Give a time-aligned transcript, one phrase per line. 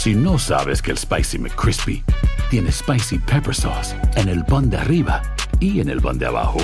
[0.00, 2.02] Si no sabes que el Spicy McCrispy
[2.48, 5.20] tiene Spicy Pepper Sauce en el pan de arriba
[5.60, 6.58] y en el pan de abajo,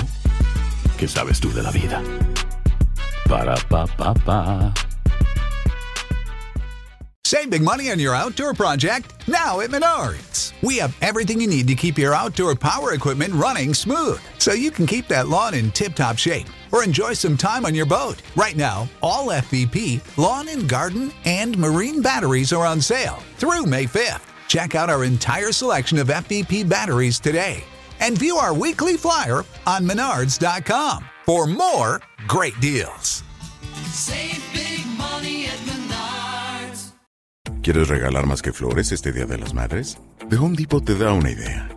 [0.97, 2.01] ¿qué sabes tú de la vida?
[3.29, 4.73] Para, pa, pa, pa.
[7.25, 10.53] Save big money on your outdoor project now at Menards.
[10.63, 14.71] We have everything you need to keep your outdoor power equipment running smooth so you
[14.71, 18.21] can keep that lawn in tip top shape or enjoy some time on your boat.
[18.35, 23.85] Right now, all FVP, lawn and garden, and marine batteries are on sale through May
[23.85, 24.21] 5th.
[24.47, 27.63] Check out our entire selection of FVP batteries today
[27.99, 33.23] and view our weekly flyer on menards.com for more great deals.
[33.91, 36.93] Save big money at Menards.
[37.63, 39.97] ¿Quieres regalar más que flores este Día de las Madres?
[40.29, 41.76] The Home Depot te da una idea.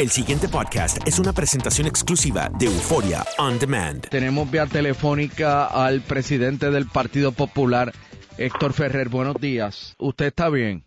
[0.00, 4.08] El siguiente podcast es una presentación exclusiva de Euforia On Demand.
[4.08, 7.92] Tenemos vía telefónica al presidente del Partido Popular,
[8.38, 9.10] Héctor Ferrer.
[9.10, 9.94] Buenos días.
[9.98, 10.84] ¿Usted está bien?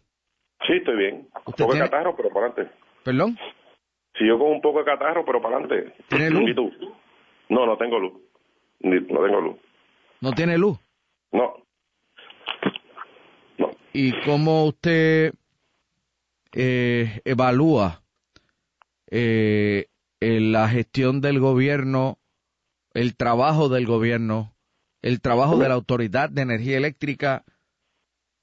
[0.66, 1.16] Sí, estoy bien.
[1.16, 2.76] Un ¿Usted poco tiene- de catarro, pero para adelante.
[3.04, 3.38] ¿Perdón?
[4.18, 5.94] Si yo con un poco de catarro, pero para adelante.
[6.10, 6.50] ¿Tiene luz?
[6.50, 6.72] ¿Y tú?
[7.50, 8.14] No, no tengo luz.
[8.80, 9.56] Ni- no tengo luz.
[10.22, 10.80] ¿No tiene luz?
[11.32, 11.54] No.
[13.96, 15.34] ¿Y cómo usted
[16.56, 18.02] eh, evalúa
[19.16, 19.86] eh,
[20.20, 22.18] la gestión del gobierno,
[22.96, 24.54] el trabajo del gobierno,
[25.04, 27.44] el trabajo de la Autoridad de Energía Eléctrica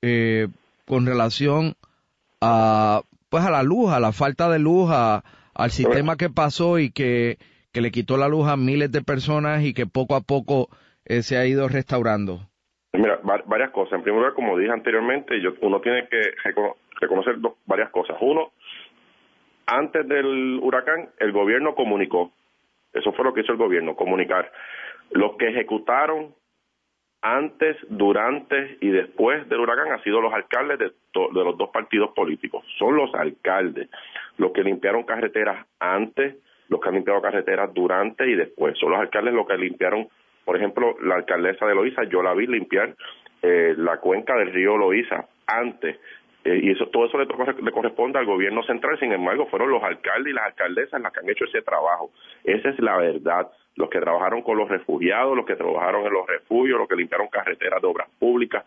[0.03, 0.48] eh,
[0.86, 1.75] con relación
[2.41, 5.22] a pues a la luz, a la falta de luz, a-
[5.54, 7.38] al sistema que pasó y que,
[7.72, 10.69] que le quitó la luz a miles de personas y que poco a poco
[11.04, 12.41] eh, se ha ido restaurando?
[12.92, 13.94] Mira, va- varias cosas.
[13.94, 18.16] En primer lugar, como dije anteriormente, yo, uno tiene que recono- reconocer varias cosas.
[18.20, 18.52] Uno,
[19.70, 22.32] antes del huracán, el gobierno comunicó.
[22.92, 24.50] Eso fue lo que hizo el gobierno, comunicar.
[25.12, 26.34] Los que ejecutaron
[27.22, 32.64] antes, durante y después del huracán han sido los alcaldes de, los dos partidos políticos.
[32.78, 33.88] Son los alcaldes
[34.38, 36.37] los que limpiaron carreteras antes,
[36.69, 38.76] los que han limpiado carreteras durante y después.
[38.78, 40.08] Son los alcaldes los que limpiaron,
[40.44, 42.94] por ejemplo, la alcaldesa de Loíza, yo la vi limpiar
[43.42, 45.98] eh, la cuenca del río Loíza antes.
[46.44, 49.82] Eh, y eso todo eso le, le corresponde al gobierno central, sin embargo, fueron los
[49.82, 52.10] alcaldes y las alcaldesas las que han hecho ese trabajo.
[52.44, 53.50] Esa es la verdad.
[53.76, 57.28] Los que trabajaron con los refugiados, los que trabajaron en los refugios, los que limpiaron
[57.28, 58.64] carreteras de obras públicas,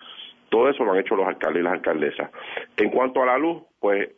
[0.49, 2.31] todo eso lo han hecho los alcaldes y las alcaldesas.
[2.77, 4.09] En cuanto a la luz, pues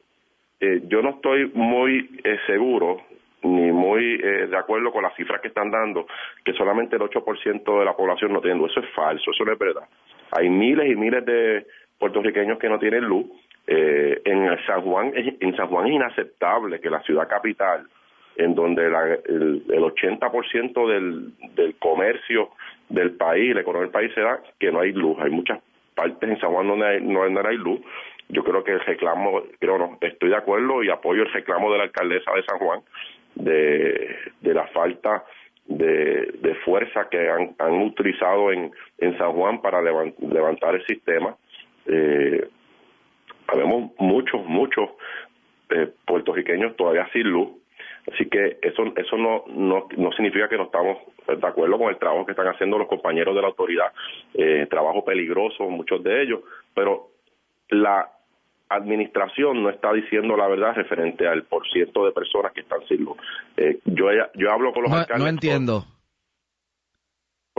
[0.60, 3.02] eh, yo no estoy muy eh, seguro
[3.46, 6.08] ni muy eh, de acuerdo con las cifras que están dando,
[6.44, 8.72] que solamente el 8% de la población no tiene luz.
[8.72, 9.88] Eso es falso, eso no es verdad.
[10.32, 11.66] Hay miles y miles de
[12.00, 13.28] puertorriqueños que no tienen luz.
[13.68, 17.88] Eh, en San Juan en San Juan es inaceptable que la ciudad capital
[18.38, 22.50] en donde la- el, el 80% del, del comercio
[22.90, 25.18] del país, la economía del país se da, que no hay luz.
[25.20, 25.60] Hay muchas
[25.96, 27.80] partes en San Juan donde hay- no, no hay luz.
[28.30, 31.78] Yo creo que el reclamo, creo no, estoy de acuerdo y apoyo el reclamo de
[31.78, 32.82] la alcaldesa de San Juan
[33.36, 35.24] de, de la falta
[35.68, 36.34] de,
[36.66, 38.72] fuerza que han, utilizado en,
[39.18, 41.36] San Juan para levan- levantar el sistema.
[41.88, 42.48] Eh,
[43.56, 44.90] habemos muchos, muchos
[45.70, 47.50] eh, puertorriqueños todavía sin luz.
[48.14, 50.98] Así que eso eso no, no, no significa que no estamos
[51.28, 53.92] de acuerdo con el trabajo que están haciendo los compañeros de la autoridad.
[54.36, 56.42] Eh, trabajo peligroso, muchos de ellos,
[56.76, 57.08] pero
[57.70, 58.08] la
[58.70, 63.06] administración no está diciendo la verdad referente al por ciento de personas que están sin
[63.06, 63.18] luz.
[63.58, 65.86] Eh, yo, yo hablo con los No, alcaldes no entiendo.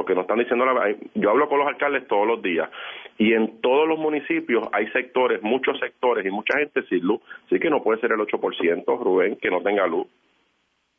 [0.07, 0.95] Porque no están diciendo la.
[1.15, 2.71] Yo hablo con los alcaldes todos los días
[3.19, 7.21] y en todos los municipios hay sectores, muchos sectores y mucha gente sin luz.
[7.47, 10.07] Así que no puede ser el 8%, Rubén, que no tenga luz.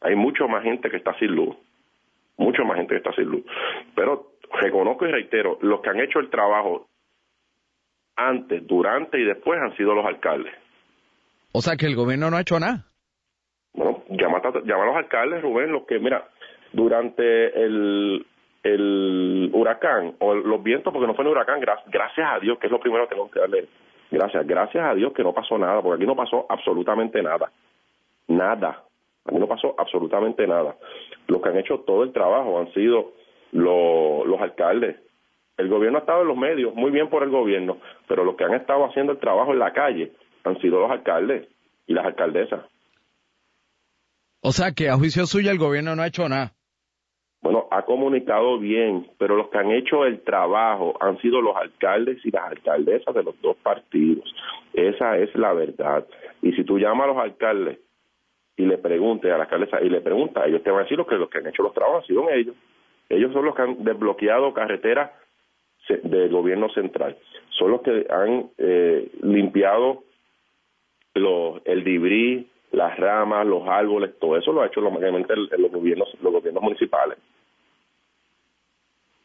[0.01, 1.55] Hay mucho más gente que está sin luz.
[2.35, 3.45] Mucho más gente que está sin luz.
[3.95, 6.87] Pero reconozco y reitero, los que han hecho el trabajo
[8.17, 10.53] antes, durante y después han sido los alcaldes.
[11.53, 12.83] O sea que el gobierno no ha hecho nada.
[13.73, 16.27] Bueno, llama, llama a los alcaldes, Rubén, los que, mira,
[16.73, 18.25] durante el,
[18.63, 22.67] el huracán o los vientos, porque no fue un huracán, gra- gracias a Dios, que
[22.67, 23.67] es lo primero que tengo que darle.
[24.11, 27.51] Gracias, gracias a Dios que no pasó nada, porque aquí no pasó absolutamente nada.
[28.27, 28.83] Nada.
[29.25, 30.75] Aquí no pasó absolutamente nada.
[31.27, 33.13] Los que han hecho todo el trabajo han sido
[33.51, 34.95] lo- los alcaldes.
[35.57, 37.77] El gobierno ha estado en los medios, muy bien por el gobierno,
[38.07, 40.11] pero los que han estado haciendo el trabajo en la calle
[40.43, 41.47] han sido los alcaldes
[41.87, 42.61] y las alcaldesas.
[44.41, 46.53] O sea que a juicio suyo el gobierno no ha hecho nada.
[47.41, 52.17] Bueno, ha comunicado bien, pero los que han hecho el trabajo han sido los alcaldes
[52.25, 54.33] y las alcaldesas de los dos partidos.
[54.73, 56.05] Esa es la verdad.
[56.41, 57.79] Y si tú llamas a los alcaldes
[58.55, 61.15] y le preguntes a la alcaldesa y le preguntas, ellos te van a decir que
[61.15, 62.55] los que han hecho los trabajos han sido ellos.
[63.09, 65.11] Ellos son los que han desbloqueado carreteras
[65.87, 67.17] del gobierno central.
[67.51, 70.03] Son los que han eh, limpiado
[71.13, 76.09] los, el dibrí, las ramas, los árboles, todo eso lo ha hecho lógicamente los gobiernos,
[76.21, 77.17] los gobiernos municipales.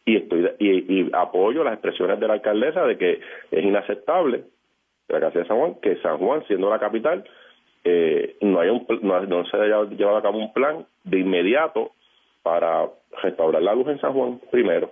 [0.05, 4.45] Y estoy y, y apoyo las expresiones de la alcaldesa de que es inaceptable
[5.09, 7.25] la alcaldesa de San Juan que San Juan, siendo la capital,
[7.85, 11.93] eh, no haya un, no, no se haya llevado a cabo un plan de inmediato
[12.43, 12.89] para
[13.23, 14.91] restaurar la luz en San Juan primero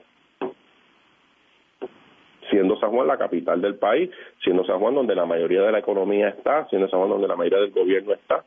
[2.50, 4.10] siendo San Juan la capital del país,
[4.42, 7.36] siendo San Juan donde la mayoría de la economía está, siendo San Juan donde la
[7.36, 8.44] mayoría del gobierno está,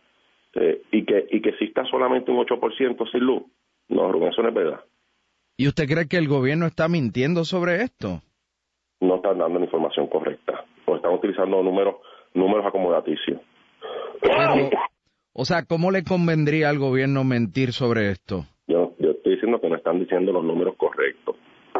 [0.55, 3.43] eh, y que y que exista solamente un 8% sin luz.
[3.89, 4.81] No, Rubén, eso no es verdad.
[5.57, 8.21] ¿Y usted cree que el gobierno está mintiendo sobre esto?
[8.99, 11.95] No están dando la información correcta, o están utilizando números
[12.33, 13.41] números acomodaticios.
[14.21, 14.69] Pero,
[15.33, 18.45] o sea, ¿cómo le convendría al gobierno mentir sobre esto?
[18.67, 21.35] Yo, yo estoy diciendo que no están diciendo los números correctos.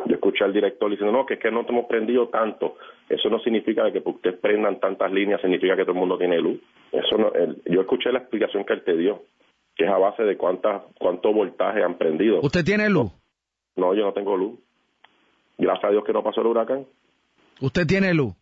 [0.05, 2.75] Yo escuché al director diciendo, no, que es que no hemos prendido tanto.
[3.09, 6.59] Eso no significa que ustedes prendan tantas líneas, significa que todo el mundo tiene luz.
[6.91, 9.23] Eso no, el- yo escuché la explicación que él te dio,
[9.75, 12.39] que es a base de cuánta, cuánto voltaje han prendido.
[12.41, 13.11] ¿Usted tiene luz?
[13.75, 14.59] No, yo no tengo luz.
[15.57, 16.85] Gracias a Dios que no pasó el huracán.
[17.61, 18.33] ¿Usted tiene luz?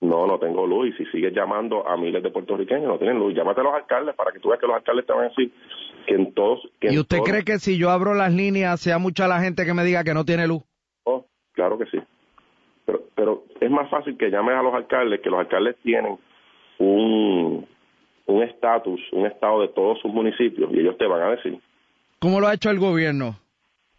[0.00, 0.88] No, no tengo luz.
[0.88, 3.34] Y si sigues llamando a miles de puertorriqueños, no tienen luz.
[3.34, 5.52] Llámate a los alcaldes para que tú veas que los alcaldes te van a decir
[6.06, 6.60] que en todos...
[6.80, 9.40] Que ¿Y en usted todos- cree que si yo abro las líneas sea mucha la
[9.40, 10.62] gente que me diga que no tiene luz?
[11.70, 12.04] Claro que sí.
[12.84, 16.18] Pero, pero es más fácil que llames a los alcaldes, que los alcaldes tienen
[16.78, 17.66] un
[18.26, 21.58] un estatus, un estado de todos sus municipios, y ellos te van a decir.
[22.20, 23.36] ¿Cómo lo ha hecho el gobierno?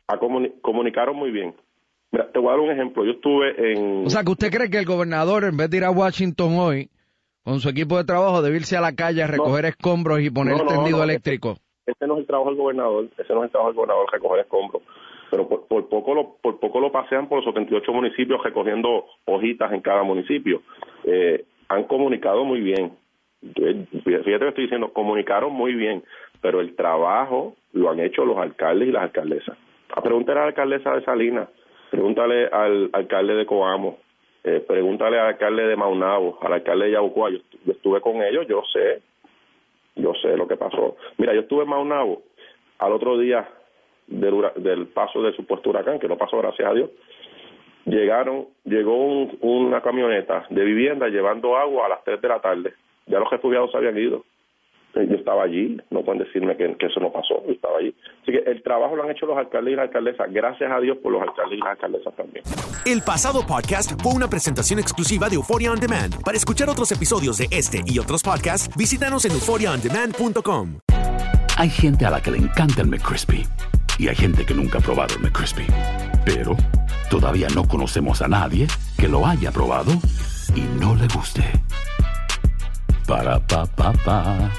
[0.07, 1.53] A comuni- comunicaron muy bien.
[2.11, 3.03] Mira, te voy a dar un ejemplo.
[3.03, 4.05] Yo estuve en...
[4.05, 6.89] O sea, que usted cree que el gobernador, en vez de ir a Washington hoy,
[7.43, 10.57] con su equipo de trabajo, debe irse a la calle a recoger escombros y poner
[10.57, 11.57] No, no, tendido eléctrico.
[11.85, 14.39] Ese no es el trabajo del gobernador, ese no es el trabajo del gobernador recoger
[14.41, 14.83] escombros.
[15.91, 20.61] Poco lo por poco lo pasean por los 78 municipios recogiendo hojitas en cada municipio.
[21.03, 22.93] Eh, han comunicado muy bien.
[23.55, 26.01] Eh, Fíjate que estoy diciendo, comunicaron muy bien,
[26.39, 29.57] pero el trabajo lo han hecho los alcaldes y las alcaldesas.
[29.93, 31.49] A pregúntale a la alcaldesa de Salinas,
[31.89, 33.97] pregúntale al alcalde de Coamo,
[34.45, 37.31] eh, pregúntale al alcalde de Maunabo, al alcalde de Yabucoa.
[37.31, 39.01] Yo, yo estuve con ellos, yo sé,
[39.97, 40.95] yo sé lo que pasó.
[41.17, 42.21] Mira, yo estuve en Maunabo
[42.79, 43.45] al otro día
[44.11, 46.89] del, del paso del supuesto huracán, que no pasó, gracias a Dios.
[47.85, 52.73] Llegaron, llegó un- una camioneta de vivienda llevando agua a las 3 de la tarde.
[53.07, 54.23] Ya los refugiados se habían ido.
[54.93, 57.95] Eh, Yo estaba allí, no pueden decirme que, que eso no pasó, yo estaba allí.
[58.23, 60.97] Así que el trabajo lo han hecho los alcaldes y las alcaldesas, gracias a Dios
[60.97, 62.43] por los alcaldes y las alcaldesas también.
[62.85, 66.21] El pasado podcast fue una presentación exclusiva de Euphoria On Demand.
[66.25, 70.79] Para escuchar otros episodios de este y otros podcasts, visítanos en euphoriaondemand.com.
[71.57, 73.43] Hay gente a la que le encanta el McCrispy
[74.01, 75.67] y hay gente que nunca ha probado el McCrispy.
[76.25, 76.57] Pero
[77.11, 78.67] todavía no conocemos a nadie
[78.97, 79.91] que lo haya probado
[80.55, 81.43] y no le guste.
[83.07, 84.51] Para pa pa pa.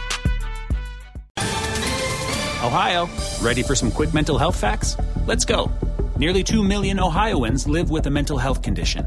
[2.65, 3.09] Ohio,
[3.43, 4.97] ready for some quick mental health facts?
[5.27, 5.73] Let's go.
[6.17, 9.05] Nearly 2 million Ohioans live with a mental health condition.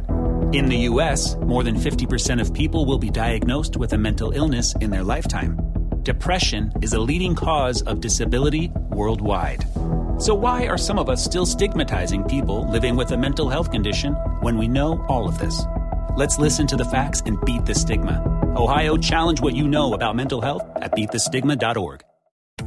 [0.51, 4.75] In the U.S., more than 50% of people will be diagnosed with a mental illness
[4.81, 5.57] in their lifetime.
[6.03, 9.63] Depression is a leading cause of disability worldwide.
[10.17, 14.13] So, why are some of us still stigmatizing people living with a mental health condition
[14.41, 15.65] when we know all of this?
[16.15, 18.23] Let's listen to the facts and beat the stigma.
[18.55, 22.01] Ohio, challenge what you know about mental health at beatthestigma.org.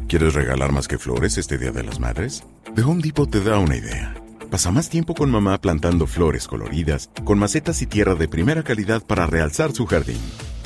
[0.09, 2.45] ¿Quieres regalar más que flores este Día de las Madres?
[2.75, 4.15] The Home Depot te da una idea.
[4.51, 9.03] Pasa más tiempo con mamá plantando flores coloridas, con macetas y tierra de primera calidad
[9.07, 10.21] para realzar su jardín.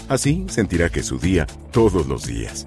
[0.08, 2.66] Así sentirá que es su día todos los días.